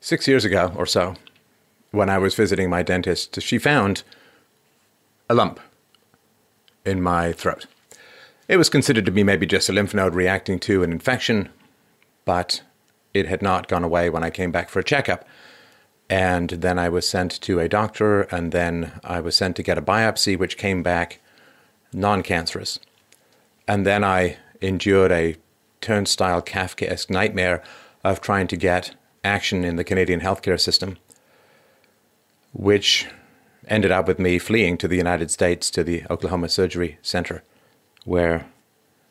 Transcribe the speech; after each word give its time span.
Six 0.00 0.28
years 0.28 0.44
ago 0.44 0.72
or 0.76 0.86
so, 0.86 1.14
when 1.90 2.08
I 2.08 2.18
was 2.18 2.34
visiting 2.34 2.70
my 2.70 2.82
dentist, 2.82 3.40
she 3.42 3.58
found 3.58 4.02
a 5.28 5.34
lump 5.34 5.60
in 6.84 7.02
my 7.02 7.32
throat. 7.32 7.66
It 8.46 8.56
was 8.56 8.70
considered 8.70 9.04
to 9.06 9.12
be 9.12 9.24
maybe 9.24 9.46
just 9.46 9.68
a 9.68 9.72
lymph 9.72 9.92
node 9.92 10.14
reacting 10.14 10.58
to 10.60 10.82
an 10.82 10.92
infection, 10.92 11.48
but 12.24 12.62
it 13.12 13.26
had 13.26 13.42
not 13.42 13.68
gone 13.68 13.84
away 13.84 14.08
when 14.08 14.22
I 14.22 14.30
came 14.30 14.52
back 14.52 14.68
for 14.68 14.78
a 14.78 14.84
checkup. 14.84 15.26
And 16.08 16.50
then 16.50 16.78
I 16.78 16.88
was 16.88 17.06
sent 17.06 17.38
to 17.42 17.60
a 17.60 17.68
doctor, 17.68 18.22
and 18.22 18.52
then 18.52 18.92
I 19.04 19.20
was 19.20 19.36
sent 19.36 19.56
to 19.56 19.62
get 19.62 19.76
a 19.76 19.82
biopsy, 19.82 20.38
which 20.38 20.56
came 20.56 20.82
back 20.82 21.20
non 21.92 22.22
cancerous. 22.22 22.78
And 23.66 23.84
then 23.84 24.02
I 24.02 24.38
endured 24.62 25.12
a 25.12 25.36
turnstile 25.82 26.40
Kafkaesque 26.40 27.10
nightmare 27.10 27.62
of 28.02 28.22
trying 28.22 28.46
to 28.46 28.56
get 28.56 28.94
action 29.24 29.64
in 29.64 29.76
the 29.76 29.84
Canadian 29.84 30.20
healthcare 30.20 30.60
system, 30.60 30.98
which 32.52 33.06
ended 33.66 33.90
up 33.90 34.06
with 34.06 34.18
me 34.18 34.38
fleeing 34.38 34.78
to 34.78 34.88
the 34.88 34.96
United 34.96 35.30
States 35.30 35.70
to 35.70 35.84
the 35.84 36.04
Oklahoma 36.10 36.48
Surgery 36.48 36.98
Center, 37.02 37.42
where 38.04 38.46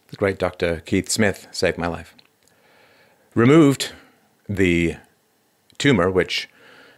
the 0.07 0.15
great 0.15 0.39
Dr. 0.39 0.81
Keith 0.85 1.09
Smith 1.09 1.47
saved 1.51 1.77
my 1.77 1.87
life. 1.87 2.15
Removed 3.35 3.91
the 4.49 4.95
tumor, 5.77 6.09
which 6.09 6.49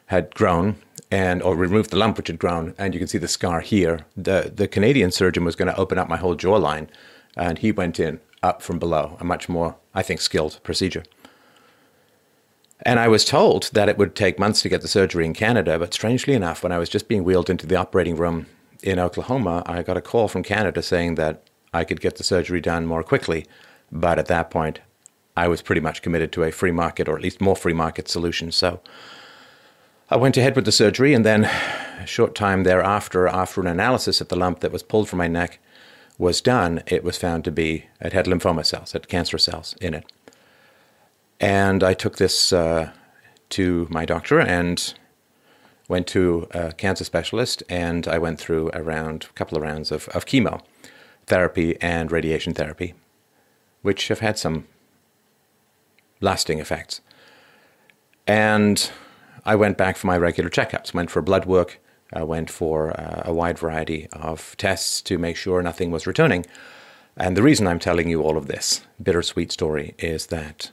had 0.08 0.34
grown, 0.34 0.78
and 1.12 1.42
or 1.42 1.56
removed 1.56 1.90
the 1.90 1.98
lump 1.98 2.18
which 2.18 2.28
had 2.28 2.40
grown, 2.40 2.74
and 2.78 2.94
you 2.94 3.00
can 3.00 3.08
see 3.08 3.18
the 3.18 3.28
scar 3.28 3.62
here. 3.62 4.06
The 4.16 4.52
the 4.56 4.68
Canadian 4.68 5.12
surgeon 5.12 5.44
was 5.44 5.56
going 5.56 5.68
to 5.68 5.80
open 5.80 5.98
up 5.98 6.08
my 6.08 6.18
whole 6.18 6.36
jawline, 6.36 6.88
and 7.36 7.60
he 7.60 7.72
went 7.72 8.00
in 8.00 8.20
up 8.42 8.62
from 8.62 8.80
below, 8.80 9.18
a 9.20 9.26
much 9.26 9.50
more, 9.50 9.76
I 9.94 10.02
think, 10.02 10.22
skilled 10.22 10.60
procedure. 10.64 11.04
And 12.82 13.00
I 13.00 13.08
was 13.10 13.26
told 13.26 13.70
that 13.74 13.90
it 13.90 13.98
would 13.98 14.16
take 14.16 14.40
months 14.40 14.62
to 14.62 14.70
get 14.70 14.82
the 14.82 14.88
surgery 14.88 15.26
in 15.26 15.34
Canada, 15.34 15.78
but 15.78 15.94
strangely 15.94 16.34
enough, 16.34 16.64
when 16.64 16.72
I 16.72 16.78
was 16.78 16.90
just 16.90 17.10
being 17.10 17.24
wheeled 17.26 17.50
into 17.50 17.68
the 17.68 17.76
operating 17.76 18.16
room 18.16 18.46
in 18.82 19.00
Oklahoma, 19.00 19.64
I 19.66 19.84
got 19.84 19.98
a 19.98 20.02
call 20.02 20.30
from 20.30 20.44
Canada 20.44 20.82
saying 20.82 21.16
that 21.16 21.44
I 21.74 21.84
could 21.84 22.00
get 22.00 22.16
the 22.16 22.24
surgery 22.24 22.62
done 22.62 22.86
more 22.86 23.04
quickly. 23.04 23.46
But 23.92 24.18
at 24.18 24.28
that 24.28 24.50
point, 24.50 24.80
I 25.36 25.48
was 25.48 25.62
pretty 25.62 25.82
much 25.82 26.02
committed 26.02 26.32
to 26.34 26.44
a 26.44 26.52
free 26.52 26.72
market, 26.72 27.10
or 27.10 27.16
at 27.16 27.22
least 27.22 27.42
more 27.42 27.56
free 27.56 27.74
market 27.74 28.08
solution. 28.08 28.52
So 28.52 28.80
I 30.10 30.16
went 30.16 30.38
ahead 30.38 30.56
with 30.56 30.66
the 30.66 30.72
surgery, 30.72 31.14
and 31.14 31.26
then 31.26 31.46
a 31.46 32.06
short 32.06 32.34
time 32.34 32.64
thereafter, 32.64 33.28
after 33.28 33.60
an 33.60 33.68
analysis 33.68 34.22
of 34.22 34.30
the 34.30 34.36
lump 34.38 34.62
that 34.62 34.72
was 34.72 34.84
pulled 34.84 35.10
from 35.10 35.20
my 35.20 35.28
neck 35.28 35.60
was 36.18 36.42
done, 36.42 36.84
it 36.88 37.04
was 37.04 37.18
found 37.18 37.44
to 37.46 37.52
be, 37.52 37.86
it 38.02 38.14
had 38.14 38.26
lymphoma 38.26 38.66
cells, 38.66 38.90
it 38.96 39.04
had 39.04 39.08
cancer 39.08 39.38
cells 39.38 39.76
in 39.80 39.94
it. 39.94 40.06
And 41.40 41.84
I 41.84 41.94
took 41.94 42.18
this 42.18 42.52
uh, 42.52 42.92
to 43.50 43.88
my 43.90 44.06
doctor 44.06 44.40
and 44.40 44.94
went 45.88 46.08
to 46.08 46.48
a 46.52 46.72
cancer 46.74 47.04
specialist, 47.04 47.64
and 47.70 48.08
I 48.08 48.18
went 48.18 48.40
through 48.40 48.70
around 48.74 49.28
a 49.30 49.34
couple 49.34 49.58
of 49.58 49.64
rounds 49.64 49.92
of, 49.92 50.08
of 50.10 50.26
chemo 50.26 50.62
therapy 51.26 51.80
and 51.82 52.12
radiation 52.12 52.54
therapy, 52.54 52.96
which 53.82 54.08
have 54.08 54.20
had 54.20 54.38
some 54.38 54.68
lasting 56.22 56.60
effects. 56.60 57.02
And 58.28 58.92
I 59.46 59.56
went 59.56 59.78
back 59.78 59.96
for 59.96 60.08
my 60.08 60.18
regular 60.18 60.50
checkups, 60.50 60.94
went 60.94 61.12
for 61.12 61.22
blood 61.22 61.46
work, 61.46 61.80
I 62.12 62.24
went 62.24 62.50
for 62.50 63.00
uh, 63.00 63.22
a 63.26 63.34
wide 63.34 63.60
variety 63.60 64.08
of 64.12 64.56
tests 64.58 65.02
to 65.04 65.18
make 65.18 65.36
sure 65.36 65.62
nothing 65.62 65.92
was 65.92 66.08
returning. 66.08 66.46
And 67.16 67.38
the 67.38 67.44
reason 67.44 67.68
I'm 67.68 67.80
telling 67.80 68.10
you 68.10 68.24
all 68.24 68.38
of 68.38 68.48
this 68.48 68.82
bittersweet 69.02 69.52
story 69.52 69.94
is 70.00 70.28
that 70.28 70.72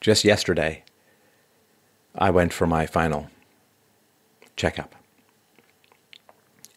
just 0.00 0.24
yesterday, 0.24 0.82
I 2.14 2.30
went 2.30 2.52
for 2.52 2.66
my 2.66 2.86
final 2.86 3.28
checkup. 4.56 4.94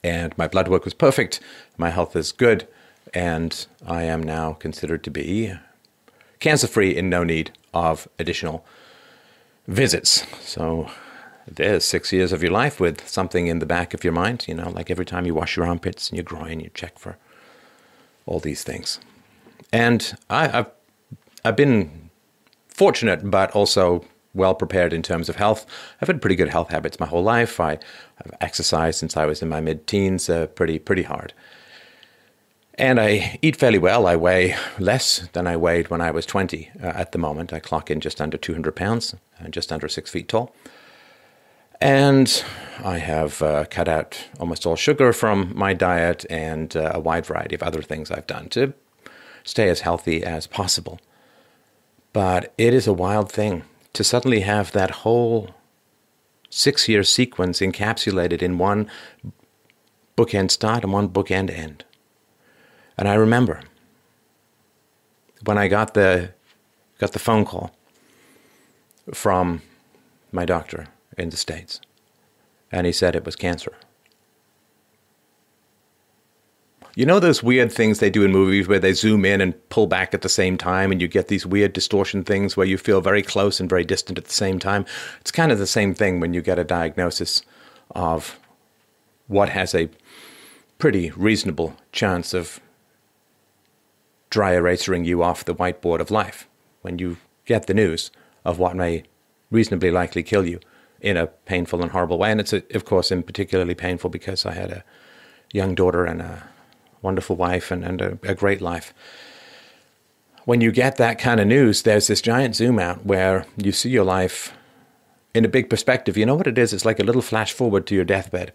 And 0.03 0.37
my 0.37 0.47
blood 0.47 0.67
work 0.67 0.83
was 0.83 0.93
perfect, 0.93 1.39
my 1.77 1.89
health 1.89 2.15
is 2.15 2.31
good, 2.33 2.67
and 3.13 3.65
I 3.87 4.03
am 4.03 4.21
now 4.21 4.53
considered 4.53 5.03
to 5.05 5.11
be 5.11 5.53
cancer 6.39 6.67
free 6.67 6.95
in 6.95 7.09
no 7.09 7.23
need 7.23 7.51
of 7.73 8.07
additional 8.19 8.65
visits. 9.67 10.25
So 10.41 10.89
there's 11.47 11.85
six 11.85 12.11
years 12.11 12.33
of 12.33 12.43
your 12.43 12.51
life 12.51 12.81
with 12.81 13.07
something 13.07 13.47
in 13.47 13.59
the 13.59 13.65
back 13.65 13.93
of 13.93 14.03
your 14.03 14.13
mind, 14.13 14.45
you 14.47 14.53
know, 14.53 14.69
like 14.69 14.91
every 14.91 15.05
time 15.05 15.25
you 15.25 15.33
wash 15.33 15.55
your 15.55 15.65
armpits 15.65 16.09
and 16.09 16.17
your 16.17 16.25
groin, 16.25 16.59
you 16.59 16.69
check 16.73 16.99
for 16.99 17.17
all 18.25 18.39
these 18.39 18.63
things. 18.63 18.99
And 19.71 20.13
I, 20.29 20.47
have 20.47 20.71
I've 21.45 21.55
been 21.55 22.02
fortunate, 22.73 23.29
but 23.29 23.51
also 23.51 24.05
well 24.33 24.55
prepared 24.55 24.93
in 24.93 25.03
terms 25.03 25.29
of 25.29 25.35
health. 25.35 25.65
I've 26.01 26.07
had 26.07 26.21
pretty 26.21 26.35
good 26.35 26.49
health 26.49 26.69
habits 26.69 26.99
my 26.99 27.05
whole 27.05 27.23
life. 27.23 27.59
I, 27.59 27.79
have 28.23 28.33
exercised 28.41 28.99
since 28.99 29.17
I 29.17 29.25
was 29.25 29.41
in 29.41 29.49
my 29.49 29.59
mid 29.59 29.85
teens, 29.87 30.29
uh, 30.29 30.47
pretty 30.47 30.79
pretty 30.79 31.03
hard. 31.03 31.33
And 32.75 32.99
I 32.99 33.37
eat 33.41 33.55
fairly 33.55 33.77
well. 33.77 34.07
I 34.07 34.15
weigh 34.15 34.55
less 34.79 35.27
than 35.33 35.45
I 35.45 35.55
weighed 35.57 35.89
when 35.89 36.01
I 36.01 36.09
was 36.09 36.25
20 36.25 36.71
uh, 36.81 36.87
at 36.87 37.11
the 37.11 37.19
moment. 37.19 37.53
I 37.53 37.59
clock 37.59 37.91
in 37.91 37.99
just 37.99 38.19
under 38.19 38.37
200 38.37 38.75
pounds, 38.75 39.13
uh, 39.39 39.47
just 39.49 39.71
under 39.71 39.87
six 39.87 40.09
feet 40.09 40.27
tall. 40.27 40.55
And 41.79 42.43
I 42.83 42.97
have 42.97 43.41
uh, 43.41 43.65
cut 43.69 43.87
out 43.87 44.17
almost 44.39 44.65
all 44.65 44.75
sugar 44.75 45.13
from 45.13 45.51
my 45.55 45.73
diet 45.73 46.25
and 46.29 46.75
uh, 46.75 46.93
a 46.95 46.99
wide 46.99 47.25
variety 47.25 47.55
of 47.55 47.61
other 47.61 47.81
things 47.81 48.09
I've 48.09 48.27
done 48.27 48.49
to 48.49 48.73
stay 49.43 49.69
as 49.69 49.81
healthy 49.81 50.23
as 50.23 50.47
possible. 50.47 50.99
But 52.13 52.53
it 52.57 52.73
is 52.73 52.87
a 52.87 52.93
wild 52.93 53.31
thing 53.31 53.63
to 53.93 54.03
suddenly 54.03 54.41
have 54.41 54.71
that 54.71 54.91
whole 55.01 55.49
six 56.49 56.87
year 56.87 57.03
sequence 57.03 57.59
encapsulated 57.59 58.43
in 58.43 58.59
one 58.59 58.89
bookend 60.15 60.51
start 60.51 60.83
and 60.83 60.93
one 60.93 61.09
bookend 61.09 61.49
end. 61.49 61.83
And 62.95 63.07
I 63.07 63.15
remember 63.15 63.61
when 65.43 65.57
I 65.57 65.67
got 65.67 65.95
the 65.95 66.33
got 66.99 67.11
the 67.13 67.19
phone 67.19 67.43
call 67.43 67.71
from 69.13 69.63
my 70.31 70.45
doctor 70.45 70.87
in 71.17 71.29
the 71.29 71.37
States, 71.37 71.81
and 72.71 72.85
he 72.85 72.93
said 72.93 73.15
it 73.15 73.25
was 73.25 73.35
cancer. 73.35 73.73
You 76.95 77.07
know 77.07 77.19
those 77.19 77.41
weird 77.41 77.71
things 77.71 77.97
they 77.97 78.11
do 78.11 78.23
in 78.23 78.31
movies 78.31 78.67
where 78.67 78.79
they 78.79 78.93
zoom 78.93 79.25
in 79.25 79.41
and 79.41 79.69
pull 79.69 79.87
back 79.87 80.13
at 80.13 80.21
the 80.21 80.29
same 80.29 80.57
time, 80.57 80.91
and 80.91 81.01
you 81.01 81.07
get 81.07 81.27
these 81.27 81.45
weird 81.45 81.73
distortion 81.73 82.23
things 82.23 82.55
where 82.55 82.67
you 82.67 82.77
feel 82.77 83.01
very 83.01 83.23
close 83.23 83.59
and 83.59 83.67
very 83.67 83.83
distant 83.83 84.19
at 84.19 84.25
the 84.25 84.33
same 84.33 84.59
time? 84.59 84.85
It's 85.19 85.31
kind 85.31 85.51
of 85.51 85.57
the 85.57 85.65
same 85.65 85.95
thing 85.95 86.19
when 86.19 86.35
you 86.35 86.41
get 86.41 86.59
a 86.59 86.63
diagnosis 86.63 87.41
of 87.91 88.39
what 89.27 89.49
has 89.49 89.73
a 89.73 89.89
pretty 90.77 91.09
reasonable 91.11 91.75
chance 91.91 92.33
of 92.33 92.59
dry 94.29 94.53
erasing 94.53 95.05
you 95.05 95.23
off 95.23 95.45
the 95.45 95.55
whiteboard 95.55 95.99
of 95.99 96.11
life. 96.11 96.47
When 96.81 96.99
you 96.99 97.17
get 97.45 97.65
the 97.65 97.73
news 97.73 98.11
of 98.45 98.59
what 98.59 98.75
may 98.75 99.03
reasonably 99.49 99.89
likely 99.89 100.21
kill 100.21 100.45
you 100.45 100.59
in 101.01 101.17
a 101.17 101.27
painful 101.27 101.81
and 101.81 101.91
horrible 101.91 102.17
way. 102.19 102.31
And 102.31 102.39
it's, 102.39 102.53
of 102.53 102.85
course, 102.85 103.11
in 103.11 103.23
particularly 103.23 103.75
painful 103.75 104.09
because 104.09 104.45
I 104.45 104.53
had 104.53 104.71
a 104.71 104.83
young 105.51 105.75
daughter 105.75 106.05
and 106.05 106.21
a 106.21 106.49
wonderful 107.03 107.35
wife 107.35 107.69
and, 107.69 107.83
and 107.83 108.01
a, 108.01 108.17
a 108.23 108.33
great 108.33 108.61
life. 108.61 108.93
When 110.45 110.61
you 110.61 110.71
get 110.71 110.97
that 110.97 111.19
kind 111.19 111.39
of 111.39 111.47
news, 111.47 111.83
there's 111.83 112.07
this 112.07 112.21
giant 112.21 112.55
zoom 112.55 112.79
out 112.79 113.05
where 113.05 113.45
you 113.55 113.71
see 113.71 113.89
your 113.89 114.03
life 114.03 114.53
in 115.33 115.45
a 115.45 115.49
big 115.49 115.69
perspective. 115.69 116.17
You 116.17 116.25
know 116.25 116.35
what 116.35 116.47
it 116.47 116.57
is? 116.57 116.73
It's 116.73 116.85
like 116.85 116.99
a 116.99 117.03
little 117.03 117.21
flash 117.21 117.53
forward 117.53 117.85
to 117.87 117.95
your 117.95 118.03
deathbed. 118.03 118.51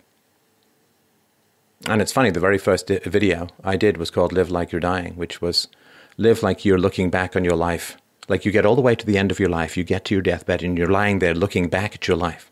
And 1.86 2.02
it's 2.02 2.12
funny, 2.12 2.30
the 2.30 2.40
very 2.40 2.58
first 2.58 2.88
video 2.88 3.48
I 3.62 3.76
did 3.76 3.96
was 3.96 4.10
called 4.10 4.32
Live 4.32 4.50
Like 4.50 4.72
You're 4.72 4.80
Dying, 4.80 5.14
which 5.14 5.40
was 5.40 5.68
live 6.16 6.42
like 6.42 6.64
you're 6.64 6.78
looking 6.78 7.08
back 7.08 7.36
on 7.36 7.44
your 7.44 7.56
life. 7.56 7.96
Like 8.28 8.44
you 8.44 8.52
get 8.52 8.66
all 8.66 8.74
the 8.74 8.82
way 8.82 8.94
to 8.94 9.06
the 9.06 9.16
end 9.16 9.30
of 9.30 9.38
your 9.38 9.48
life, 9.48 9.76
you 9.76 9.84
get 9.84 10.04
to 10.06 10.14
your 10.14 10.22
deathbed, 10.22 10.62
and 10.62 10.76
you're 10.76 10.88
lying 10.88 11.20
there 11.20 11.34
looking 11.34 11.68
back 11.68 11.94
at 11.94 12.08
your 12.08 12.16
life. 12.16 12.50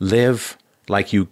Live 0.00 0.56
like 0.88 1.12
you 1.12 1.28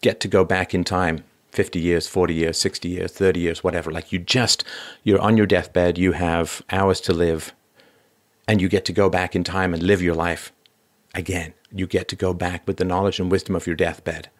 get 0.00 0.20
to 0.20 0.28
go 0.28 0.44
back 0.44 0.74
in 0.74 0.84
time 0.84 1.24
50 1.52 1.78
years, 1.78 2.06
40 2.06 2.34
years, 2.34 2.58
60 2.58 2.88
years, 2.88 3.12
30 3.12 3.40
years, 3.40 3.62
whatever. 3.62 3.90
Like 3.90 4.10
you 4.10 4.18
just, 4.18 4.64
you're 5.04 5.20
on 5.20 5.36
your 5.36 5.46
deathbed, 5.46 5.98
you 5.98 6.12
have 6.12 6.62
hours 6.70 7.00
to 7.02 7.12
live, 7.12 7.54
and 8.48 8.60
you 8.60 8.68
get 8.68 8.84
to 8.86 8.92
go 8.92 9.08
back 9.10 9.36
in 9.36 9.44
time 9.44 9.74
and 9.74 9.82
live 9.82 10.02
your 10.02 10.14
life 10.14 10.52
again. 11.14 11.52
You 11.70 11.86
get 11.86 12.08
to 12.08 12.16
go 12.16 12.32
back 12.32 12.66
with 12.66 12.78
the 12.78 12.84
knowledge 12.84 13.20
and 13.20 13.30
wisdom 13.30 13.54
of 13.54 13.66
your 13.66 13.76
deathbed 13.76 14.30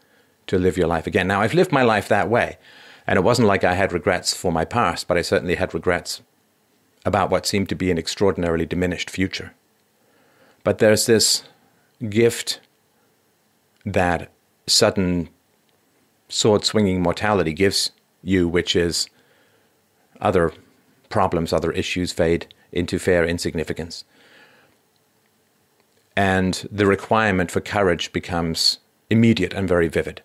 to 0.46 0.58
live 0.58 0.76
your 0.76 0.86
life 0.86 1.06
again. 1.06 1.28
Now, 1.28 1.42
I've 1.42 1.54
lived 1.54 1.70
my 1.70 1.82
life 1.82 2.08
that 2.08 2.30
way, 2.30 2.56
and 3.06 3.18
it 3.18 3.22
wasn't 3.22 3.48
like 3.48 3.62
I 3.62 3.74
had 3.74 3.92
regrets 3.92 4.34
for 4.34 4.50
my 4.50 4.64
past, 4.64 5.06
but 5.06 5.18
I 5.18 5.22
certainly 5.22 5.56
had 5.56 5.74
regrets 5.74 6.22
about 7.04 7.30
what 7.30 7.46
seemed 7.46 7.68
to 7.68 7.74
be 7.74 7.90
an 7.90 7.98
extraordinarily 7.98 8.64
diminished 8.64 9.10
future. 9.10 9.54
But 10.64 10.78
there's 10.78 11.06
this 11.06 11.42
gift 12.08 12.60
that 13.84 14.30
sudden 14.66 15.28
sword 16.32 16.64
swinging 16.64 17.02
mortality 17.02 17.52
gives 17.52 17.92
you, 18.22 18.48
which 18.48 18.74
is 18.74 19.08
other 20.20 20.52
problems, 21.08 21.52
other 21.52 21.72
issues 21.72 22.12
fade 22.12 22.46
into 22.72 22.98
fair 22.98 23.24
insignificance. 23.24 24.04
and 26.16 26.68
the 26.70 26.86
requirement 26.86 27.50
for 27.50 27.60
courage 27.60 28.12
becomes 28.12 28.78
immediate 29.08 29.54
and 29.54 29.68
very 29.68 29.88
vivid. 29.88 30.22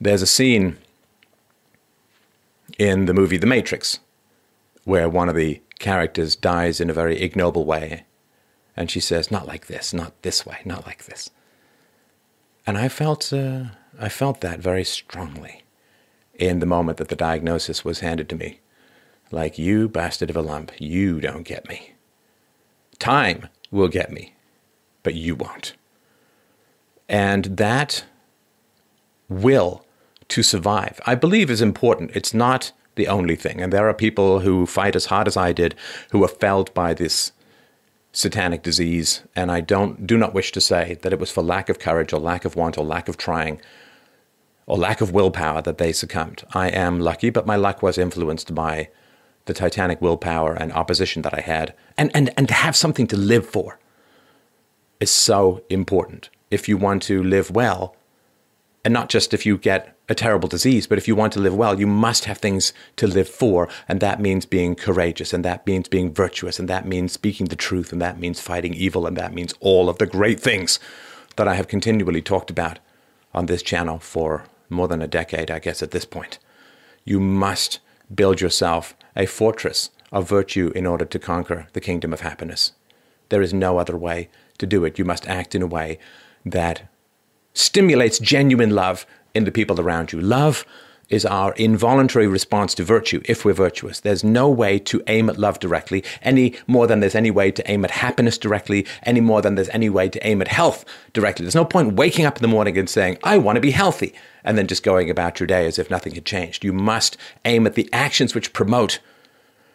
There's 0.00 0.22
a 0.22 0.26
scene 0.26 0.76
in 2.78 3.06
the 3.06 3.14
movie 3.14 3.36
The 3.36 3.46
Matrix 3.46 3.98
where 4.84 5.08
one 5.08 5.28
of 5.28 5.34
the 5.34 5.60
characters 5.78 6.36
dies 6.36 6.80
in 6.80 6.90
a 6.90 6.94
very 6.94 7.20
ignoble 7.20 7.64
way. 7.64 8.04
And 8.76 8.90
she 8.90 9.00
says, 9.00 9.30
Not 9.30 9.46
like 9.46 9.66
this, 9.66 9.92
not 9.92 10.12
this 10.22 10.46
way, 10.46 10.58
not 10.64 10.86
like 10.86 11.06
this. 11.06 11.30
And 12.66 12.76
I 12.76 12.88
felt, 12.88 13.32
uh, 13.32 13.64
I 13.98 14.08
felt 14.08 14.40
that 14.40 14.58
very 14.58 14.84
strongly 14.84 15.62
in 16.34 16.58
the 16.58 16.66
moment 16.66 16.98
that 16.98 17.08
the 17.08 17.16
diagnosis 17.16 17.84
was 17.84 18.00
handed 18.00 18.28
to 18.30 18.36
me. 18.36 18.60
Like, 19.30 19.58
you 19.58 19.88
bastard 19.88 20.30
of 20.30 20.36
a 20.36 20.42
lump, 20.42 20.72
you 20.78 21.20
don't 21.20 21.42
get 21.42 21.68
me. 21.68 21.94
Time 22.98 23.48
will 23.70 23.88
get 23.88 24.10
me, 24.10 24.34
but 25.02 25.14
you 25.14 25.34
won't. 25.34 25.74
And 27.08 27.56
that 27.56 28.04
will 29.28 29.84
to 30.28 30.42
survive, 30.42 31.00
I 31.06 31.14
believe, 31.14 31.50
is 31.50 31.62
important. 31.62 32.10
It's 32.14 32.34
not 32.34 32.72
the 32.96 33.08
only 33.08 33.36
thing. 33.36 33.60
And 33.60 33.72
there 33.72 33.88
are 33.88 33.94
people 33.94 34.40
who 34.40 34.66
fight 34.66 34.96
as 34.96 35.06
hard 35.06 35.28
as 35.28 35.36
I 35.36 35.52
did 35.52 35.74
who 36.10 36.24
are 36.24 36.28
felled 36.28 36.72
by 36.74 36.94
this 36.94 37.32
satanic 38.16 38.62
disease. 38.62 39.22
And 39.36 39.52
I 39.52 39.60
don't 39.60 40.06
do 40.06 40.16
not 40.16 40.32
wish 40.32 40.50
to 40.52 40.60
say 40.60 40.98
that 41.02 41.12
it 41.12 41.18
was 41.18 41.30
for 41.30 41.42
lack 41.42 41.68
of 41.68 41.78
courage 41.78 42.12
or 42.12 42.18
lack 42.18 42.44
of 42.44 42.56
want 42.56 42.78
or 42.78 42.84
lack 42.84 43.08
of 43.08 43.18
trying 43.18 43.60
or 44.66 44.78
lack 44.78 45.00
of 45.00 45.12
willpower 45.12 45.60
that 45.62 45.78
they 45.78 45.92
succumbed. 45.92 46.42
I 46.52 46.68
am 46.68 46.98
lucky, 46.98 47.30
but 47.30 47.46
my 47.46 47.56
luck 47.56 47.82
was 47.82 47.98
influenced 47.98 48.54
by 48.54 48.88
the 49.44 49.54
titanic 49.54 50.00
willpower 50.00 50.54
and 50.54 50.72
opposition 50.72 51.22
that 51.22 51.34
I 51.34 51.42
had. 51.42 51.74
And, 51.96 52.10
and, 52.14 52.32
and 52.36 52.48
to 52.48 52.54
have 52.54 52.74
something 52.74 53.06
to 53.08 53.16
live 53.16 53.46
for 53.46 53.78
is 54.98 55.10
so 55.10 55.62
important. 55.68 56.30
If 56.50 56.68
you 56.68 56.78
want 56.78 57.02
to 57.04 57.22
live 57.22 57.50
well, 57.50 57.94
and 58.86 58.92
not 58.92 59.08
just 59.08 59.34
if 59.34 59.44
you 59.44 59.58
get 59.58 59.98
a 60.08 60.14
terrible 60.14 60.48
disease, 60.48 60.86
but 60.86 60.96
if 60.96 61.08
you 61.08 61.16
want 61.16 61.32
to 61.32 61.40
live 61.40 61.56
well, 61.56 61.80
you 61.80 61.88
must 61.88 62.26
have 62.26 62.38
things 62.38 62.72
to 62.94 63.08
live 63.08 63.28
for. 63.28 63.68
And 63.88 63.98
that 63.98 64.20
means 64.20 64.46
being 64.46 64.76
courageous, 64.76 65.32
and 65.32 65.44
that 65.44 65.66
means 65.66 65.88
being 65.88 66.14
virtuous, 66.14 66.60
and 66.60 66.68
that 66.68 66.86
means 66.86 67.10
speaking 67.10 67.48
the 67.48 67.56
truth, 67.56 67.92
and 67.92 68.00
that 68.00 68.20
means 68.20 68.40
fighting 68.40 68.74
evil, 68.74 69.04
and 69.04 69.16
that 69.16 69.34
means 69.34 69.52
all 69.58 69.88
of 69.88 69.98
the 69.98 70.06
great 70.06 70.38
things 70.38 70.78
that 71.34 71.48
I 71.48 71.56
have 71.56 71.66
continually 71.66 72.22
talked 72.22 72.48
about 72.48 72.78
on 73.34 73.46
this 73.46 73.60
channel 73.60 73.98
for 73.98 74.44
more 74.70 74.86
than 74.86 75.02
a 75.02 75.08
decade, 75.08 75.50
I 75.50 75.58
guess, 75.58 75.82
at 75.82 75.90
this 75.90 76.04
point. 76.04 76.38
You 77.04 77.18
must 77.18 77.80
build 78.14 78.40
yourself 78.40 78.94
a 79.16 79.26
fortress 79.26 79.90
of 80.12 80.28
virtue 80.28 80.70
in 80.76 80.86
order 80.86 81.06
to 81.06 81.18
conquer 81.18 81.66
the 81.72 81.80
kingdom 81.80 82.12
of 82.12 82.20
happiness. 82.20 82.70
There 83.30 83.42
is 83.42 83.52
no 83.52 83.78
other 83.78 83.96
way 83.96 84.28
to 84.58 84.64
do 84.66 84.84
it. 84.84 84.96
You 84.96 85.04
must 85.04 85.26
act 85.26 85.56
in 85.56 85.62
a 85.62 85.66
way 85.66 85.98
that 86.44 86.88
stimulates 87.56 88.18
genuine 88.18 88.70
love 88.70 89.06
in 89.34 89.44
the 89.44 89.52
people 89.52 89.80
around 89.80 90.12
you. 90.12 90.20
Love 90.20 90.64
is 91.08 91.24
our 91.24 91.52
involuntary 91.52 92.26
response 92.26 92.74
to 92.74 92.82
virtue 92.82 93.22
if 93.26 93.44
we're 93.44 93.52
virtuous. 93.52 94.00
There's 94.00 94.24
no 94.24 94.48
way 94.50 94.78
to 94.80 95.02
aim 95.06 95.30
at 95.30 95.38
love 95.38 95.60
directly 95.60 96.02
any 96.22 96.56
more 96.66 96.86
than 96.86 97.00
there's 97.00 97.14
any 97.14 97.30
way 97.30 97.52
to 97.52 97.70
aim 97.70 97.84
at 97.84 97.92
happiness 97.92 98.38
directly, 98.38 98.86
any 99.04 99.20
more 99.20 99.40
than 99.40 99.54
there's 99.54 99.68
any 99.68 99.88
way 99.88 100.08
to 100.08 100.26
aim 100.26 100.42
at 100.42 100.48
health 100.48 100.84
directly. 101.12 101.44
There's 101.44 101.54
no 101.54 101.64
point 101.64 101.94
waking 101.94 102.24
up 102.24 102.36
in 102.36 102.42
the 102.42 102.48
morning 102.48 102.76
and 102.76 102.90
saying, 102.90 103.18
I 103.22 103.38
want 103.38 103.56
to 103.56 103.60
be 103.60 103.70
healthy, 103.70 104.14
and 104.42 104.58
then 104.58 104.66
just 104.66 104.82
going 104.82 105.08
about 105.08 105.38
your 105.38 105.46
day 105.46 105.66
as 105.66 105.78
if 105.78 105.90
nothing 105.90 106.14
had 106.14 106.24
changed. 106.24 106.64
You 106.64 106.72
must 106.72 107.16
aim 107.44 107.66
at 107.66 107.74
the 107.74 107.88
actions 107.92 108.34
which 108.34 108.52
promote 108.52 108.98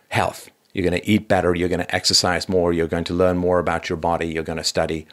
health. 0.09 0.49
You're 0.73 0.89
going 0.89 1.01
to 1.01 1.09
eat 1.09 1.27
better, 1.27 1.55
you're 1.55 1.69
going 1.69 1.79
to 1.79 1.95
exercise 1.95 2.49
more, 2.49 2.73
you're 2.73 2.87
going 2.87 3.03
to 3.05 3.13
learn 3.13 3.37
more 3.37 3.59
about 3.59 3.89
your 3.89 3.97
body, 3.97 4.27
you're 4.27 4.43
going 4.43 4.57
to 4.57 4.63
study, 4.63 5.07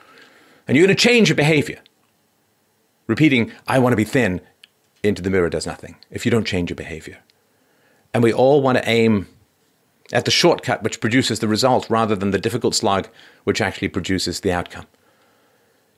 and 0.66 0.76
you're 0.76 0.86
going 0.86 0.96
to 0.96 1.02
change 1.02 1.28
your 1.28 1.36
behavior. 1.36 1.80
Repeating, 3.08 3.50
I 3.66 3.78
want 3.78 3.92
to 3.92 3.96
be 3.96 4.04
thin 4.04 4.40
into 5.02 5.22
the 5.22 5.30
mirror 5.30 5.48
does 5.48 5.66
nothing 5.66 5.96
if 6.10 6.24
you 6.24 6.30
don't 6.30 6.46
change 6.46 6.70
your 6.70 6.76
behavior. 6.76 7.18
And 8.14 8.22
we 8.22 8.32
all 8.32 8.62
want 8.62 8.78
to 8.78 8.88
aim 8.88 9.26
at 10.12 10.24
the 10.24 10.30
shortcut 10.30 10.82
which 10.82 11.00
produces 11.00 11.40
the 11.40 11.48
result 11.48 11.88
rather 11.90 12.14
than 12.14 12.30
the 12.30 12.38
difficult 12.38 12.74
slog 12.74 13.08
which 13.44 13.60
actually 13.60 13.88
produces 13.88 14.40
the 14.40 14.52
outcome. 14.52 14.86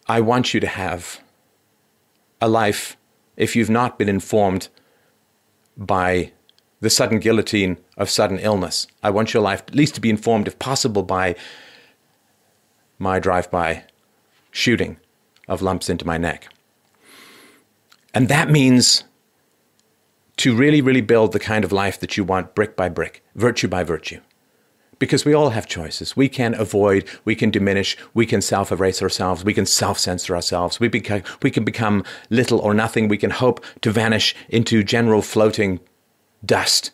I 0.07 0.21
want 0.21 0.55
you 0.55 0.61
to 0.61 0.67
have 0.67 1.21
a 2.41 2.49
life, 2.49 2.97
if 3.37 3.55
you've 3.55 3.71
not 3.71 3.99
been 3.99 4.09
informed 4.09 4.69
by 5.77 6.33
the 6.81 6.91
sudden 6.91 7.19
guillotine 7.19 7.77
of 7.97 8.09
sudden 8.09 8.39
illness, 8.39 8.87
I 9.03 9.11
want 9.11 9.35
your 9.35 9.43
life 9.43 9.63
at 9.69 9.75
least 9.75 9.95
to 9.97 10.01
be 10.01 10.11
informed, 10.11 10.49
if 10.49 10.59
possible, 10.59 11.03
by 11.03 11.37
my 12.99 13.19
drive 13.19 13.51
by 13.51 13.85
shooting 14.51 14.97
of 15.47 15.63
lumps 15.63 15.89
into 15.89 16.07
my 16.07 16.19
neck. 16.19 16.49
And 18.15 18.29
that 18.29 18.51
means 18.51 19.05
to 20.39 20.57
really, 20.57 20.81
really 20.81 21.01
build 21.01 21.33
the 21.33 21.39
kind 21.39 21.65
of 21.65 21.73
life 21.73 22.01
that 22.01 22.17
you 22.17 22.25
want 22.25 22.55
brick 22.55 22.77
by 22.77 22.89
brick, 22.89 23.23
virtue 23.35 23.69
by 23.69 23.85
virtue. 23.85 24.21
Because 24.99 25.25
we 25.25 25.33
all 25.33 25.51
have 25.51 25.67
choices. 25.67 26.17
We 26.17 26.29
can 26.29 26.55
avoid, 26.55 27.09
we 27.25 27.35
can 27.35 27.51
diminish, 27.51 27.97
we 28.13 28.27
can 28.27 28.43
self 28.43 28.71
erase 28.71 29.03
ourselves, 29.03 29.45
we 29.45 29.55
can 29.55 29.65
self 29.65 29.99
censor 29.99 30.35
ourselves, 30.35 30.79
we, 30.79 30.89
beca- 30.89 31.27
we 31.43 31.51
can 31.51 31.65
become 31.65 32.05
little 32.29 32.59
or 32.59 32.75
nothing, 32.75 33.09
we 33.09 33.17
can 33.17 33.31
hope 33.31 33.65
to 33.81 33.91
vanish 33.91 34.35
into 34.49 34.83
general 34.83 35.23
floating 35.23 35.81
dust 36.45 36.91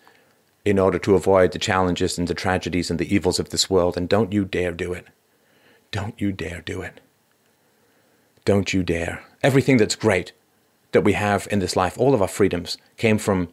in 0.64 0.78
order 0.78 0.98
to 0.98 1.14
avoid 1.14 1.52
the 1.52 1.58
challenges 1.58 2.18
and 2.18 2.28
the 2.28 2.34
tragedies 2.34 2.90
and 2.90 2.98
the 2.98 3.12
evils 3.12 3.38
of 3.38 3.50
this 3.50 3.70
world. 3.70 3.96
And 3.96 4.08
don't 4.08 4.32
you 4.32 4.44
dare 4.44 4.72
do 4.72 4.92
it. 4.92 5.06
Don't 5.90 6.20
you 6.20 6.32
dare 6.32 6.60
do 6.60 6.82
it. 6.82 7.00
Don't 8.44 8.72
you 8.72 8.82
dare. 8.82 9.24
Everything 9.42 9.76
that's 9.76 9.94
great 9.94 10.32
that 10.92 11.02
we 11.02 11.12
have 11.12 11.46
in 11.50 11.58
this 11.58 11.76
life, 11.76 11.98
all 11.98 12.14
of 12.14 12.22
our 12.22 12.28
freedoms, 12.28 12.78
came 12.96 13.18
from 13.18 13.48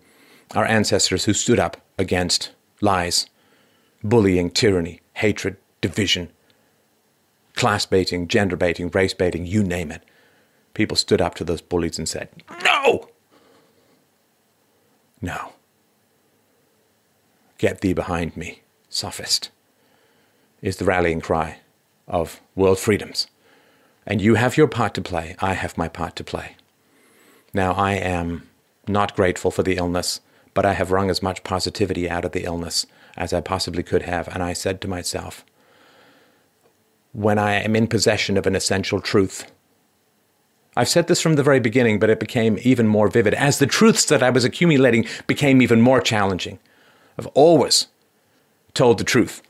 our 0.55 0.65
ancestors 0.65 1.25
who 1.25 1.33
stood 1.33 1.59
up 1.59 1.77
against 1.97 2.51
lies, 2.81 3.27
bullying, 4.03 4.49
tyranny, 4.49 5.01
hatred, 5.15 5.57
division, 5.81 6.29
class 7.55 7.85
baiting, 7.85 8.27
gender 8.27 8.55
baiting, 8.55 8.89
race 8.89 9.13
baiting, 9.13 9.45
you 9.45 9.63
name 9.63 9.91
it. 9.91 10.03
People 10.73 10.97
stood 10.97 11.21
up 11.21 11.35
to 11.35 11.43
those 11.43 11.61
bullies 11.61 11.97
and 11.97 12.09
said, 12.09 12.29
No! 12.63 13.09
No. 15.21 15.53
Get 17.57 17.81
thee 17.81 17.93
behind 17.93 18.35
me, 18.35 18.61
sophist, 18.89 19.49
is 20.61 20.77
the 20.77 20.85
rallying 20.85 21.21
cry 21.21 21.59
of 22.07 22.41
world 22.55 22.79
freedoms. 22.79 23.27
And 24.05 24.21
you 24.21 24.35
have 24.35 24.57
your 24.57 24.67
part 24.67 24.93
to 24.95 25.01
play, 25.01 25.35
I 25.39 25.53
have 25.53 25.77
my 25.77 25.87
part 25.87 26.15
to 26.17 26.23
play. 26.23 26.57
Now, 27.53 27.73
I 27.73 27.93
am 27.93 28.49
not 28.87 29.15
grateful 29.15 29.51
for 29.51 29.63
the 29.63 29.77
illness, 29.77 30.21
but 30.53 30.65
I 30.65 30.73
have 30.73 30.91
wrung 30.91 31.09
as 31.09 31.21
much 31.21 31.43
positivity 31.43 32.09
out 32.09 32.25
of 32.25 32.31
the 32.31 32.43
illness 32.43 32.85
as 33.15 33.33
I 33.33 33.41
possibly 33.41 33.83
could 33.83 34.03
have. 34.03 34.27
And 34.27 34.41
I 34.41 34.53
said 34.53 34.81
to 34.81 34.87
myself, 34.87 35.45
when 37.11 37.37
I 37.37 37.53
am 37.53 37.75
in 37.75 37.87
possession 37.87 38.37
of 38.37 38.47
an 38.47 38.55
essential 38.55 38.99
truth, 38.99 39.51
I've 40.75 40.89
said 40.89 41.07
this 41.07 41.21
from 41.21 41.35
the 41.35 41.43
very 41.43 41.59
beginning, 41.59 41.99
but 41.99 42.09
it 42.09 42.19
became 42.19 42.57
even 42.63 42.87
more 42.87 43.07
vivid 43.07 43.35
as 43.35 43.59
the 43.59 43.67
truths 43.67 44.05
that 44.05 44.23
I 44.23 44.31
was 44.31 44.43
accumulating 44.43 45.05
became 45.27 45.61
even 45.61 45.81
more 45.81 46.01
challenging. 46.01 46.57
I've 47.19 47.27
always 47.27 47.87
told 48.73 48.97
the 48.97 49.03
truth 49.03 49.43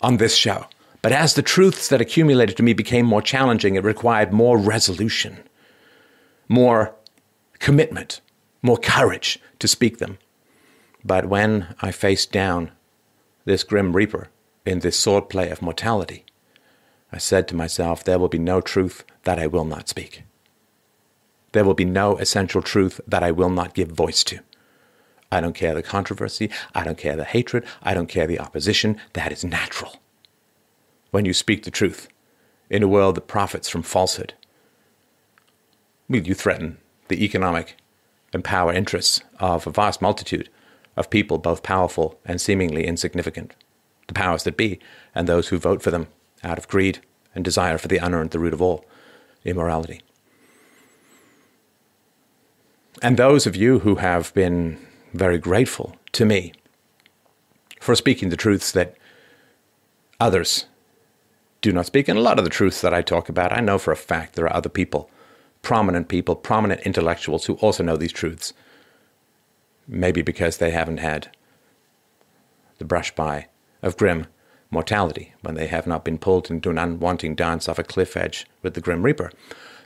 on 0.00 0.16
this 0.16 0.34
show. 0.34 0.66
But 1.00 1.12
as 1.12 1.34
the 1.34 1.42
truths 1.42 1.88
that 1.88 2.00
accumulated 2.00 2.56
to 2.56 2.64
me 2.64 2.72
became 2.72 3.06
more 3.06 3.22
challenging, 3.22 3.76
it 3.76 3.84
required 3.84 4.32
more 4.32 4.58
resolution, 4.58 5.38
more 6.48 6.92
commitment, 7.58 8.20
more 8.62 8.78
courage 8.78 9.38
to 9.58 9.68
speak 9.68 9.98
them. 9.98 10.18
But 11.04 11.26
when 11.26 11.74
I 11.80 11.90
faced 11.90 12.32
down 12.32 12.72
this 13.44 13.64
grim 13.64 13.94
reaper 13.94 14.28
in 14.66 14.80
this 14.80 15.02
swordplay 15.02 15.50
of 15.50 15.62
mortality, 15.62 16.24
I 17.12 17.18
said 17.18 17.48
to 17.48 17.56
myself, 17.56 18.04
there 18.04 18.18
will 18.18 18.28
be 18.28 18.38
no 18.38 18.60
truth 18.60 19.04
that 19.24 19.38
I 19.38 19.46
will 19.46 19.64
not 19.64 19.88
speak. 19.88 20.24
There 21.52 21.64
will 21.64 21.74
be 21.74 21.84
no 21.84 22.16
essential 22.18 22.60
truth 22.60 23.00
that 23.06 23.22
I 23.22 23.30
will 23.30 23.48
not 23.48 23.74
give 23.74 23.88
voice 23.88 24.22
to. 24.24 24.40
I 25.32 25.40
don't 25.40 25.54
care 25.54 25.74
the 25.74 25.82
controversy. 25.82 26.50
I 26.74 26.84
don't 26.84 26.98
care 26.98 27.16
the 27.16 27.24
hatred. 27.24 27.64
I 27.82 27.94
don't 27.94 28.08
care 28.08 28.26
the 28.26 28.40
opposition. 28.40 29.00
That 29.14 29.32
is 29.32 29.44
natural. 29.44 30.00
When 31.10 31.24
you 31.24 31.32
speak 31.32 31.64
the 31.64 31.70
truth 31.70 32.08
in 32.68 32.82
a 32.82 32.88
world 32.88 33.14
that 33.14 33.28
profits 33.28 33.68
from 33.68 33.82
falsehood, 33.82 34.34
will 36.08 36.26
you 36.26 36.34
threaten 36.34 36.78
the 37.08 37.24
economic 37.24 37.76
and 38.32 38.44
power 38.44 38.72
interests 38.72 39.22
of 39.40 39.66
a 39.66 39.70
vast 39.70 40.02
multitude 40.02 40.48
of 40.96 41.10
people, 41.10 41.38
both 41.38 41.62
powerful 41.62 42.18
and 42.24 42.40
seemingly 42.40 42.86
insignificant, 42.86 43.54
the 44.06 44.14
powers 44.14 44.44
that 44.44 44.56
be, 44.56 44.78
and 45.14 45.26
those 45.26 45.48
who 45.48 45.58
vote 45.58 45.82
for 45.82 45.90
them 45.90 46.08
out 46.42 46.58
of 46.58 46.68
greed 46.68 47.00
and 47.34 47.44
desire 47.44 47.78
for 47.78 47.88
the 47.88 47.98
unearned, 47.98 48.30
the 48.30 48.38
root 48.38 48.52
of 48.52 48.62
all 48.62 48.84
immorality. 49.44 50.00
And 53.00 53.16
those 53.16 53.46
of 53.46 53.54
you 53.54 53.80
who 53.80 53.96
have 53.96 54.34
been 54.34 54.78
very 55.14 55.38
grateful 55.38 55.96
to 56.12 56.24
me 56.24 56.52
for 57.80 57.94
speaking 57.94 58.28
the 58.28 58.36
truths 58.36 58.72
that 58.72 58.96
others 60.18 60.66
do 61.60 61.72
not 61.72 61.86
speak. 61.86 62.08
And 62.08 62.18
a 62.18 62.22
lot 62.22 62.38
of 62.38 62.44
the 62.44 62.50
truths 62.50 62.80
that 62.80 62.94
I 62.94 63.02
talk 63.02 63.28
about, 63.28 63.52
I 63.52 63.60
know 63.60 63.78
for 63.78 63.92
a 63.92 63.96
fact 63.96 64.34
there 64.34 64.46
are 64.46 64.56
other 64.56 64.68
people, 64.68 65.10
prominent 65.62 66.08
people, 66.08 66.36
prominent 66.36 66.80
intellectuals 66.82 67.46
who 67.46 67.54
also 67.54 67.82
know 67.82 67.96
these 67.96 68.12
truths. 68.12 68.52
Maybe 69.86 70.22
because 70.22 70.58
they 70.58 70.70
haven't 70.70 70.98
had 70.98 71.30
the 72.78 72.84
brush 72.84 73.14
by 73.14 73.48
of 73.82 73.96
grim 73.96 74.26
mortality 74.70 75.34
when 75.42 75.54
they 75.54 75.66
have 75.66 75.86
not 75.86 76.04
been 76.04 76.18
pulled 76.18 76.50
into 76.50 76.70
an 76.70 76.78
unwanting 76.78 77.34
dance 77.34 77.68
off 77.68 77.78
a 77.78 77.84
cliff 77.84 78.16
edge 78.16 78.46
with 78.62 78.74
the 78.74 78.80
Grim 78.80 79.02
Reaper. 79.02 79.32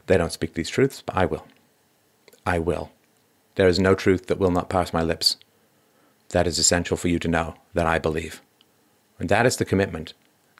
They 0.06 0.16
don't 0.16 0.32
speak 0.32 0.54
these 0.54 0.70
truths, 0.70 1.02
but 1.04 1.16
I 1.16 1.26
will. 1.26 1.46
I 2.44 2.58
will. 2.58 2.90
There 3.54 3.68
is 3.68 3.78
no 3.78 3.94
truth 3.94 4.26
that 4.26 4.38
will 4.38 4.50
not 4.50 4.68
pass 4.68 4.92
my 4.92 5.02
lips. 5.02 5.36
That 6.30 6.46
is 6.46 6.58
essential 6.58 6.96
for 6.96 7.08
you 7.08 7.18
to 7.20 7.28
know 7.28 7.54
that 7.74 7.86
I 7.86 7.98
believe. 7.98 8.42
And 9.18 9.28
that 9.28 9.46
is 9.46 9.56
the 9.56 9.64
commitment 9.64 10.14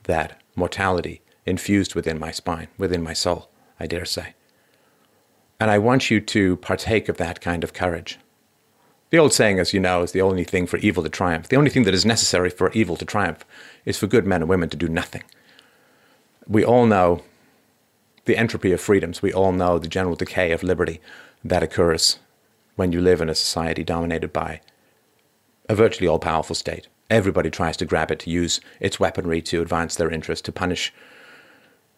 that 0.04 0.40
mortality 0.54 1.22
infused 1.46 1.94
within 1.94 2.18
my 2.18 2.30
spine, 2.30 2.68
within 2.78 3.02
my 3.02 3.12
soul, 3.12 3.48
I 3.80 3.86
dare 3.86 4.04
say. 4.04 4.34
And 5.62 5.70
I 5.70 5.78
want 5.78 6.10
you 6.10 6.20
to 6.20 6.56
partake 6.56 7.08
of 7.08 7.18
that 7.18 7.40
kind 7.40 7.62
of 7.62 7.72
courage. 7.72 8.18
The 9.10 9.18
old 9.18 9.32
saying, 9.32 9.60
as 9.60 9.72
you 9.72 9.78
know, 9.78 10.02
is 10.02 10.10
the 10.10 10.20
only 10.20 10.42
thing 10.42 10.66
for 10.66 10.78
evil 10.78 11.04
to 11.04 11.08
triumph. 11.08 11.46
The 11.46 11.54
only 11.54 11.70
thing 11.70 11.84
that 11.84 11.94
is 11.94 12.04
necessary 12.04 12.50
for 12.50 12.72
evil 12.72 12.96
to 12.96 13.04
triumph 13.04 13.44
is 13.84 13.96
for 13.96 14.08
good 14.08 14.26
men 14.26 14.42
and 14.42 14.48
women 14.48 14.70
to 14.70 14.76
do 14.76 14.88
nothing. 14.88 15.22
We 16.48 16.64
all 16.64 16.84
know 16.86 17.22
the 18.24 18.36
entropy 18.36 18.72
of 18.72 18.80
freedoms. 18.80 19.22
We 19.22 19.32
all 19.32 19.52
know 19.52 19.78
the 19.78 19.86
general 19.86 20.16
decay 20.16 20.50
of 20.50 20.64
liberty 20.64 21.00
that 21.44 21.62
occurs 21.62 22.18
when 22.74 22.90
you 22.90 23.00
live 23.00 23.20
in 23.20 23.28
a 23.30 23.34
society 23.36 23.84
dominated 23.84 24.32
by 24.32 24.62
a 25.68 25.76
virtually 25.76 26.08
all 26.08 26.18
powerful 26.18 26.56
state. 26.56 26.88
Everybody 27.08 27.50
tries 27.50 27.76
to 27.76 27.86
grab 27.86 28.10
it 28.10 28.18
to 28.18 28.30
use 28.30 28.60
its 28.80 28.98
weaponry 28.98 29.40
to 29.42 29.62
advance 29.62 29.94
their 29.94 30.10
interests, 30.10 30.44
to 30.46 30.50
punish 30.50 30.92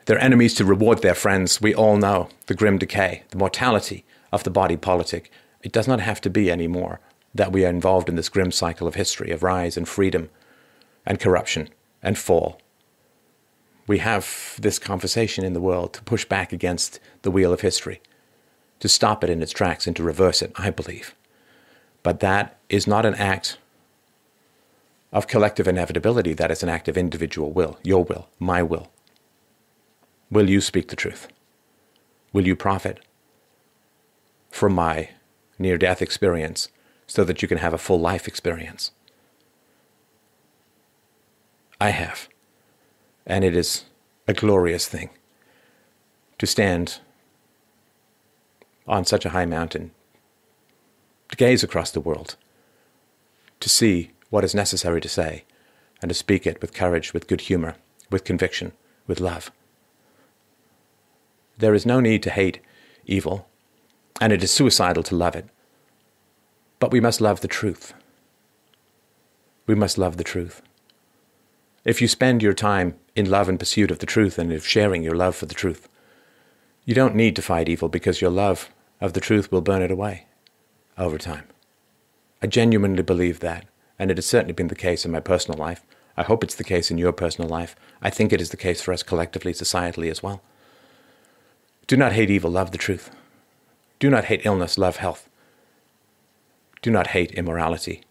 their 0.06 0.18
enemies, 0.18 0.54
to 0.54 0.64
reward 0.64 1.02
their 1.02 1.14
friends. 1.14 1.60
We 1.60 1.74
all 1.74 1.96
know 1.96 2.28
the 2.46 2.54
grim 2.54 2.78
decay, 2.78 3.22
the 3.30 3.38
mortality 3.38 4.04
of 4.32 4.44
the 4.44 4.50
body 4.50 4.76
politic. 4.76 5.30
It 5.62 5.72
does 5.72 5.88
not 5.88 6.00
have 6.00 6.20
to 6.22 6.30
be 6.30 6.50
anymore 6.50 7.00
that 7.34 7.52
we 7.52 7.64
are 7.64 7.70
involved 7.70 8.08
in 8.08 8.16
this 8.16 8.28
grim 8.28 8.52
cycle 8.52 8.86
of 8.86 8.94
history, 8.94 9.30
of 9.30 9.42
rise 9.42 9.76
and 9.76 9.88
freedom 9.88 10.30
and 11.04 11.18
corruption 11.18 11.68
and 12.02 12.16
fall. 12.16 12.60
We 13.86 13.98
have 13.98 14.56
this 14.58 14.78
conversation 14.78 15.44
in 15.44 15.52
the 15.52 15.60
world 15.60 15.92
to 15.94 16.02
push 16.02 16.24
back 16.24 16.52
against 16.52 17.00
the 17.22 17.30
wheel 17.30 17.52
of 17.52 17.60
history, 17.60 18.00
to 18.80 18.88
stop 18.88 19.24
it 19.24 19.30
in 19.30 19.42
its 19.42 19.52
tracks 19.52 19.86
and 19.86 19.94
to 19.96 20.02
reverse 20.02 20.42
it, 20.42 20.52
I 20.56 20.70
believe. 20.70 21.14
But 22.02 22.20
that 22.20 22.58
is 22.68 22.86
not 22.86 23.04
an 23.04 23.14
act 23.14 23.58
of 25.12 25.26
collective 25.26 25.68
inevitability, 25.68 26.34
that 26.34 26.50
is 26.50 26.62
an 26.62 26.68
act 26.68 26.88
of 26.88 26.96
individual 26.96 27.52
will, 27.52 27.78
your 27.82 28.04
will, 28.04 28.28
my 28.38 28.62
will. 28.62 28.90
Will 30.34 30.50
you 30.50 30.60
speak 30.60 30.88
the 30.88 30.96
truth? 30.96 31.28
Will 32.32 32.44
you 32.44 32.56
profit 32.56 32.98
from 34.50 34.74
my 34.74 35.10
near 35.60 35.78
death 35.78 36.02
experience 36.02 36.70
so 37.06 37.22
that 37.22 37.40
you 37.40 37.46
can 37.46 37.58
have 37.58 37.72
a 37.72 37.78
full 37.78 38.00
life 38.00 38.26
experience? 38.26 38.90
I 41.80 41.90
have. 41.90 42.28
And 43.24 43.44
it 43.44 43.54
is 43.54 43.84
a 44.26 44.34
glorious 44.34 44.88
thing 44.88 45.10
to 46.38 46.48
stand 46.48 46.98
on 48.88 49.04
such 49.04 49.24
a 49.24 49.30
high 49.30 49.46
mountain, 49.46 49.92
to 51.28 51.36
gaze 51.36 51.62
across 51.62 51.92
the 51.92 52.00
world, 52.00 52.34
to 53.60 53.68
see 53.68 54.10
what 54.30 54.42
is 54.42 54.52
necessary 54.52 55.00
to 55.00 55.08
say, 55.08 55.44
and 56.02 56.08
to 56.08 56.14
speak 56.14 56.44
it 56.44 56.60
with 56.60 56.74
courage, 56.74 57.14
with 57.14 57.28
good 57.28 57.42
humor, 57.42 57.76
with 58.10 58.24
conviction, 58.24 58.72
with 59.06 59.20
love. 59.20 59.52
There 61.58 61.74
is 61.74 61.86
no 61.86 62.00
need 62.00 62.22
to 62.24 62.30
hate 62.30 62.60
evil, 63.06 63.46
and 64.20 64.32
it 64.32 64.42
is 64.42 64.50
suicidal 64.50 65.02
to 65.04 65.16
love 65.16 65.36
it. 65.36 65.46
But 66.78 66.90
we 66.90 67.00
must 67.00 67.20
love 67.20 67.40
the 67.40 67.48
truth. 67.48 67.94
We 69.66 69.74
must 69.74 69.96
love 69.96 70.16
the 70.16 70.24
truth. 70.24 70.62
If 71.84 72.02
you 72.02 72.08
spend 72.08 72.42
your 72.42 72.54
time 72.54 72.96
in 73.14 73.30
love 73.30 73.48
and 73.48 73.58
pursuit 73.58 73.90
of 73.90 73.98
the 73.98 74.06
truth 74.06 74.38
and 74.38 74.52
of 74.52 74.66
sharing 74.66 75.02
your 75.02 75.14
love 75.14 75.36
for 75.36 75.46
the 75.46 75.54
truth, 75.54 75.88
you 76.84 76.94
don't 76.94 77.14
need 77.14 77.36
to 77.36 77.42
fight 77.42 77.68
evil 77.68 77.88
because 77.88 78.20
your 78.20 78.30
love 78.30 78.70
of 79.00 79.12
the 79.12 79.20
truth 79.20 79.52
will 79.52 79.60
burn 79.60 79.82
it 79.82 79.90
away 79.90 80.26
over 80.98 81.18
time. 81.18 81.44
I 82.42 82.46
genuinely 82.46 83.02
believe 83.02 83.40
that, 83.40 83.66
and 83.98 84.10
it 84.10 84.18
has 84.18 84.26
certainly 84.26 84.52
been 84.52 84.68
the 84.68 84.74
case 84.74 85.04
in 85.04 85.12
my 85.12 85.20
personal 85.20 85.58
life. 85.58 85.84
I 86.16 86.22
hope 86.22 86.44
it's 86.44 86.54
the 86.54 86.64
case 86.64 86.90
in 86.90 86.98
your 86.98 87.12
personal 87.12 87.48
life. 87.48 87.74
I 88.02 88.10
think 88.10 88.32
it 88.32 88.40
is 88.40 88.50
the 88.50 88.56
case 88.56 88.82
for 88.82 88.92
us 88.92 89.02
collectively, 89.02 89.52
societally 89.52 90.10
as 90.10 90.22
well. 90.22 90.42
Do 91.86 91.96
not 91.96 92.12
hate 92.12 92.30
evil, 92.30 92.50
love 92.50 92.70
the 92.70 92.78
truth. 92.78 93.10
Do 93.98 94.10
not 94.10 94.24
hate 94.26 94.44
illness, 94.44 94.78
love 94.78 94.96
health. 94.96 95.28
Do 96.82 96.90
not 96.90 97.08
hate 97.08 97.32
immorality, 97.32 98.02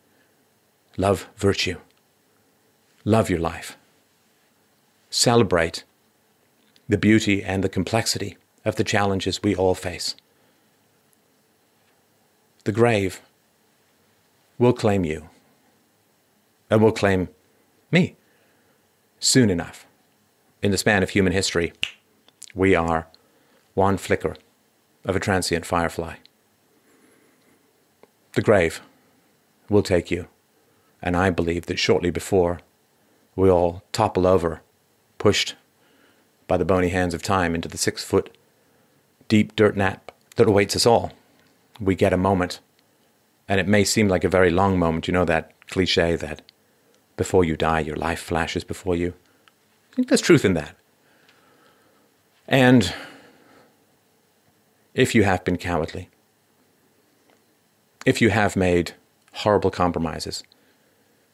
love 0.97 1.27
virtue. 1.35 1.77
Love 3.05 3.29
your 3.29 3.39
life. 3.39 3.77
Celebrate 5.09 5.83
the 6.87 6.97
beauty 6.97 7.43
and 7.43 7.63
the 7.63 7.69
complexity 7.69 8.37
of 8.63 8.77
the 8.77 8.83
challenges 8.83 9.43
we 9.43 9.55
all 9.55 9.75
face. 9.75 10.15
The 12.63 12.71
grave 12.71 13.21
will 14.57 14.73
claim 14.73 15.03
you 15.03 15.29
and 16.69 16.81
will 16.81 16.93
claim 16.93 17.27
me 17.91 18.15
soon 19.19 19.49
enough. 19.49 19.85
In 20.61 20.71
the 20.71 20.77
span 20.77 21.03
of 21.03 21.09
human 21.09 21.33
history, 21.33 21.73
we 22.55 22.73
are 22.73 23.07
one 23.73 23.97
flicker 23.97 24.35
of 25.05 25.15
a 25.15 25.19
transient 25.19 25.65
firefly. 25.65 26.15
The 28.33 28.41
grave 28.41 28.81
will 29.69 29.83
take 29.83 30.09
you, 30.11 30.27
and 31.01 31.15
I 31.15 31.29
believe 31.29 31.65
that 31.67 31.79
shortly 31.79 32.09
before 32.09 32.59
we 33.35 33.49
all 33.49 33.83
topple 33.91 34.27
over, 34.27 34.61
pushed 35.17 35.55
by 36.47 36.57
the 36.57 36.65
bony 36.65 36.89
hands 36.89 37.13
of 37.13 37.23
time 37.23 37.55
into 37.55 37.67
the 37.67 37.77
six 37.77 38.03
foot 38.03 38.35
deep 39.27 39.55
dirt 39.55 39.75
nap 39.75 40.11
that 40.35 40.47
awaits 40.47 40.75
us 40.75 40.85
all. 40.85 41.11
We 41.79 41.95
get 41.95 42.13
a 42.13 42.17
moment, 42.17 42.59
and 43.47 43.59
it 43.59 43.67
may 43.67 43.83
seem 43.83 44.07
like 44.07 44.23
a 44.23 44.29
very 44.29 44.49
long 44.49 44.77
moment. 44.77 45.07
You 45.07 45.13
know 45.13 45.25
that 45.25 45.51
cliche 45.67 46.15
that 46.15 46.41
before 47.17 47.43
you 47.43 47.55
die, 47.55 47.79
your 47.79 47.95
life 47.95 48.19
flashes 48.19 48.63
before 48.63 48.95
you? 48.95 49.13
I 49.91 49.95
think 49.95 50.07
there's 50.07 50.21
truth 50.21 50.45
in 50.45 50.53
that. 50.53 50.75
And 52.47 52.93
if 54.93 55.15
you 55.15 55.23
have 55.23 55.43
been 55.43 55.57
cowardly, 55.57 56.09
if 58.05 58.21
you 58.21 58.29
have 58.29 58.55
made 58.55 58.93
horrible 59.33 59.71
compromises, 59.71 60.43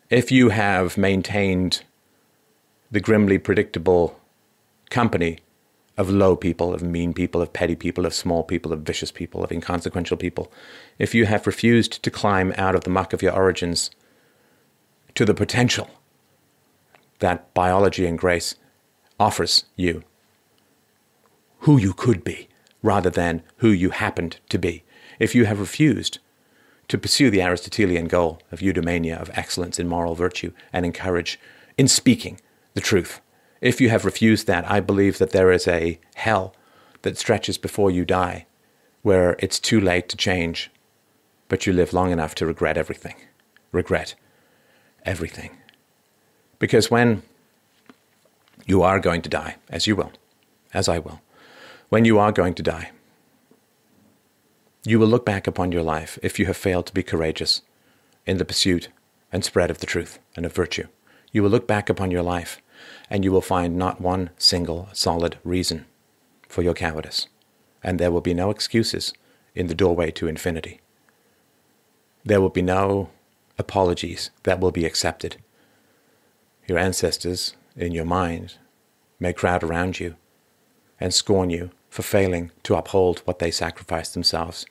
if 0.10 0.32
you 0.32 0.50
have 0.50 0.98
maintained 0.98 1.84
the 2.92 3.00
grimly 3.00 3.38
predictable 3.38 4.20
company 4.90 5.40
of 5.98 6.10
low 6.10 6.36
people, 6.36 6.74
of 6.74 6.82
mean 6.82 7.14
people, 7.14 7.42
of 7.42 7.52
petty 7.52 7.76
people, 7.76 8.06
of 8.06 8.14
small 8.14 8.42
people, 8.44 8.72
of 8.72 8.82
vicious 8.82 9.12
people, 9.12 9.44
of 9.44 9.52
inconsequential 9.52 10.16
people, 10.16 10.52
if 10.98 11.14
you 11.14 11.26
have 11.26 11.46
refused 11.46 12.02
to 12.02 12.10
climb 12.10 12.54
out 12.58 12.74
of 12.74 12.86
the 12.86 12.90
muck 12.90 13.12
of 13.12 13.22
your 13.22 13.34
origins 13.34 13.92
to 15.14 15.26
the 15.26 15.34
potential 15.34 15.90
that 17.20 17.54
biology 17.54 18.06
and 18.06 18.18
grace 18.18 18.56
offers 19.20 19.66
you, 19.76 20.04
who 21.60 21.78
you 21.78 21.92
could 21.94 22.24
be, 22.24 22.48
rather 22.82 23.10
than 23.10 23.44
who 23.58 23.70
you 23.70 23.90
happened 23.90 24.38
to 24.50 24.58
be, 24.58 24.84
if 25.20 25.36
you 25.36 25.46
have 25.46 25.60
refused 25.60 26.20
to 26.88 26.98
pursue 26.98 27.30
the 27.30 27.42
Aristotelian 27.42 28.08
goal 28.08 28.42
of 28.52 28.60
eudaimonia, 28.60 29.22
of 29.22 29.30
excellence 29.34 29.80
in 29.80 29.88
moral 29.88 30.16
virtue, 30.16 30.52
and 30.74 30.86
encourage 30.86 31.40
in 31.78 31.88
speaking 31.88 32.42
the 32.74 32.82
truth. 32.82 33.22
If 33.62 33.80
you 33.80 33.90
have 33.90 34.06
refused 34.06 34.48
that, 34.48 34.70
I 34.70 34.80
believe 34.80 35.18
that 35.20 35.32
there 35.32 35.52
is 35.52 35.68
a 35.68 36.00
hell 36.16 36.56
that 37.04 37.18
stretches 37.18 37.58
before 37.58 37.92
you 37.92 38.06
die, 38.06 38.48
where 39.02 39.36
it's 39.40 39.60
too 39.60 39.80
late 39.80 40.10
to 40.10 40.18
change, 40.18 40.72
but 41.48 41.66
you 41.66 41.74
live 41.74 41.94
long 41.94 42.12
enough 42.12 42.36
to 42.36 42.46
regret 42.46 42.78
everything. 42.78 43.16
Regret 43.72 44.16
everything. 45.06 45.52
Because 46.58 46.92
when 46.92 47.22
you 48.66 48.82
are 48.82 49.00
going 49.00 49.22
to 49.22 49.30
die, 49.30 49.56
as 49.70 49.88
you 49.88 49.96
will, 49.96 50.12
as 50.74 50.90
I 50.90 51.00
will, 51.00 51.22
when 51.90 52.06
you 52.06 52.20
are 52.20 52.32
going 52.32 52.54
to 52.54 52.64
die, 52.64 52.92
you 54.86 55.00
will 55.00 55.08
look 55.08 55.26
back 55.26 55.48
upon 55.48 55.72
your 55.72 55.82
life 55.84 56.18
if 56.22 56.40
you 56.40 56.46
have 56.46 56.56
failed 56.56 56.86
to 56.86 56.94
be 56.94 57.04
courageous 57.04 57.62
in 58.26 58.38
the 58.38 58.46
pursuit 58.46 58.90
and 59.32 59.44
spread 59.44 59.72
of 59.72 59.80
the 59.80 59.86
truth 59.86 60.20
and 60.36 60.46
of 60.46 60.54
virtue. 60.54 60.88
You 61.32 61.44
will 61.44 61.50
look 61.50 61.68
back 61.68 61.90
upon 61.90 62.12
your 62.12 62.22
life 62.22 62.62
and 63.10 63.24
you 63.24 63.32
will 63.32 63.42
find 63.42 63.76
not 63.76 64.00
one 64.00 64.30
single 64.38 64.90
solid 64.94 65.38
reason 65.44 65.86
for 66.48 66.62
your 66.62 66.74
cowardice. 66.74 67.28
And 67.84 68.00
there 68.00 68.12
will 68.12 68.22
be 68.22 68.34
no 68.34 68.52
excuses 68.52 69.14
in 69.56 69.68
the 69.68 69.76
doorway 69.76 70.12
to 70.12 70.28
infinity. 70.28 70.82
There 72.24 72.42
will 72.42 72.50
be 72.50 72.62
no 72.62 73.10
apologies 73.58 74.30
that 74.44 74.60
will 74.60 74.72
be 74.72 74.86
accepted. 74.86 75.38
Your 76.68 76.78
ancestors, 76.78 77.56
in 77.76 77.94
your 77.94 78.06
mind, 78.06 78.56
may 79.20 79.34
crowd 79.34 79.64
around 79.64 80.00
you 80.00 80.16
and 81.00 81.14
scorn 81.14 81.50
you 81.50 81.72
for 81.90 82.04
failing 82.04 82.52
to 82.64 82.76
uphold 82.76 83.20
what 83.20 83.40
they 83.40 83.52
sacrificed 83.52 84.14
themselves 84.14 84.66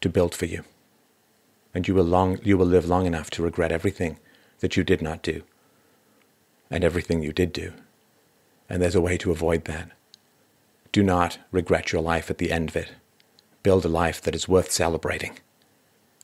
to 0.00 0.08
build 0.08 0.34
for 0.34 0.46
you. 0.46 0.64
And 1.74 1.86
you 1.86 1.94
will, 1.94 2.04
long, 2.04 2.38
you 2.42 2.56
will 2.56 2.66
live 2.66 2.86
long 2.86 3.06
enough 3.06 3.30
to 3.30 3.42
regret 3.42 3.72
everything 3.72 4.18
that 4.60 4.76
you 4.76 4.84
did 4.84 5.02
not 5.02 5.22
do 5.22 5.42
and 6.70 6.82
everything 6.82 7.22
you 7.22 7.32
did 7.32 7.52
do. 7.52 7.72
And 8.68 8.82
there's 8.82 8.94
a 8.94 9.00
way 9.00 9.16
to 9.18 9.30
avoid 9.30 9.64
that. 9.66 9.90
Do 10.92 11.02
not 11.02 11.38
regret 11.52 11.92
your 11.92 12.02
life 12.02 12.30
at 12.30 12.38
the 12.38 12.50
end 12.50 12.70
of 12.70 12.76
it. 12.76 12.92
Build 13.62 13.84
a 13.84 13.88
life 13.88 14.20
that 14.22 14.34
is 14.34 14.48
worth 14.48 14.70
celebrating. 14.70 15.38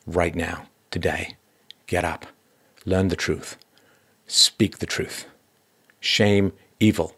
Right 0.05 0.35
now, 0.35 0.65
today. 0.91 1.37
Get 1.87 2.03
up. 2.03 2.25
Learn 2.85 3.09
the 3.09 3.15
truth. 3.15 3.57
Speak 4.27 4.79
the 4.79 4.85
truth. 4.85 5.25
Shame 5.99 6.53
evil 6.79 7.15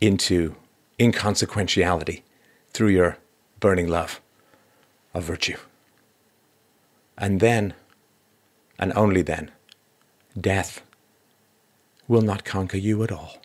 into 0.00 0.56
inconsequentiality 0.98 2.22
through 2.68 2.88
your 2.88 3.18
burning 3.60 3.88
love 3.88 4.20
of 5.12 5.24
virtue. 5.24 5.56
And 7.16 7.40
then, 7.40 7.74
and 8.78 8.92
only 8.96 9.22
then, 9.22 9.50
death 10.38 10.82
will 12.08 12.22
not 12.22 12.44
conquer 12.44 12.76
you 12.76 13.02
at 13.02 13.12
all. 13.12 13.38